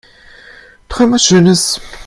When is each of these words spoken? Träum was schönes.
Träum 0.89 1.11
was 1.11 1.23
schönes. 1.25 1.79